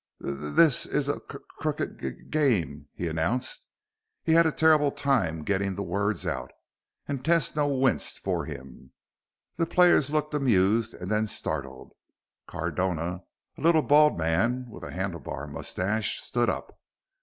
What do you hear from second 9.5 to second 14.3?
The players looked amused and then startled. Cardona, a little bald